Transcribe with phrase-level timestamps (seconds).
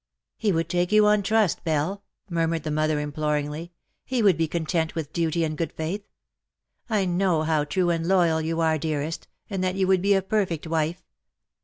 [0.43, 3.71] ^^ '^He would take you on trust, Belle,"^ murmured the mother, imploringly;
[4.03, 6.07] "he would be content with duty and good faith.
[6.89, 10.23] I know how true and loyal you are, dearest, and that you would be a
[10.23, 11.03] perfect wife.